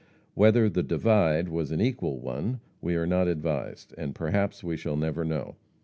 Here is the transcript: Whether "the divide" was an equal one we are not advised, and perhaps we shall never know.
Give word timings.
Whether 0.33 0.67
"the 0.67 0.81
divide" 0.81 1.47
was 1.47 1.69
an 1.71 1.79
equal 1.79 2.17
one 2.19 2.59
we 2.81 2.95
are 2.95 3.05
not 3.05 3.27
advised, 3.27 3.93
and 3.99 4.15
perhaps 4.15 4.63
we 4.63 4.75
shall 4.75 4.97
never 4.97 5.23
know. 5.23 5.57